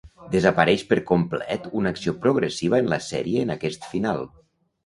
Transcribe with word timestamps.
Desapareix 0.35 0.85
per 0.93 0.97
complet 1.09 1.67
una 1.81 1.93
acció 1.97 2.15
progressiva 2.25 2.83
en 2.85 2.91
la 2.95 2.99
sèrie 3.11 3.47
en 3.49 3.57
aquest 3.59 3.87
final. 3.95 4.27